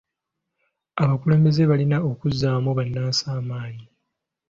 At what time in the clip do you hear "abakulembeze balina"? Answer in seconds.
1.03-1.97